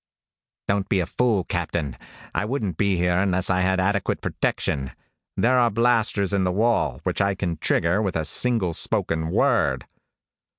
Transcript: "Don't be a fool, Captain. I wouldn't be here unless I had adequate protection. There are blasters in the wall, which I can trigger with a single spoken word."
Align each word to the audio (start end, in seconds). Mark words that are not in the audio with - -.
"Don't 0.67 0.89
be 0.89 0.99
a 0.99 1.05
fool, 1.05 1.43
Captain. 1.43 1.95
I 2.33 2.43
wouldn't 2.43 2.75
be 2.75 2.97
here 2.97 3.19
unless 3.21 3.51
I 3.51 3.61
had 3.61 3.79
adequate 3.79 4.19
protection. 4.19 4.93
There 5.37 5.59
are 5.59 5.69
blasters 5.69 6.33
in 6.33 6.43
the 6.43 6.51
wall, 6.51 7.01
which 7.03 7.21
I 7.21 7.35
can 7.35 7.57
trigger 7.57 8.01
with 8.01 8.15
a 8.15 8.25
single 8.25 8.73
spoken 8.73 9.29
word." 9.29 9.85